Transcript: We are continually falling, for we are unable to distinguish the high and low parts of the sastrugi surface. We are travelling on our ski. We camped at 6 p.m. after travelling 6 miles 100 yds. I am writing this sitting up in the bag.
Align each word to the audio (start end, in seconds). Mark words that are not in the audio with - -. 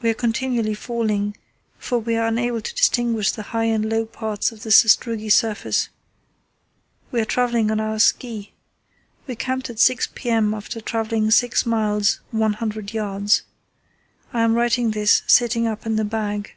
We 0.00 0.08
are 0.08 0.14
continually 0.14 0.72
falling, 0.72 1.36
for 1.78 1.98
we 1.98 2.16
are 2.16 2.26
unable 2.28 2.62
to 2.62 2.74
distinguish 2.74 3.30
the 3.30 3.42
high 3.42 3.64
and 3.66 3.90
low 3.90 4.06
parts 4.06 4.52
of 4.52 4.62
the 4.62 4.70
sastrugi 4.70 5.30
surface. 5.30 5.90
We 7.10 7.20
are 7.20 7.26
travelling 7.26 7.70
on 7.70 7.78
our 7.78 7.98
ski. 7.98 8.54
We 9.26 9.36
camped 9.36 9.68
at 9.68 9.78
6 9.78 10.08
p.m. 10.14 10.54
after 10.54 10.80
travelling 10.80 11.30
6 11.30 11.66
miles 11.66 12.20
100 12.30 12.86
yds. 12.86 13.42
I 14.32 14.40
am 14.40 14.54
writing 14.54 14.92
this 14.92 15.20
sitting 15.26 15.66
up 15.66 15.84
in 15.84 15.96
the 15.96 16.06
bag. 16.06 16.54